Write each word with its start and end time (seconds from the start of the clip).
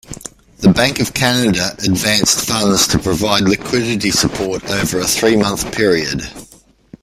The 0.61 0.73
Bank 0.73 0.99
of 0.99 1.13
Canada 1.13 1.75
advanced 1.83 2.47
funds 2.47 2.87
to 2.87 2.97
provide 2.97 3.43
liquidity 3.43 4.09
support 4.09 4.63
over 4.67 4.97
a 4.97 5.05
three-month 5.05 5.71
period. 5.75 6.23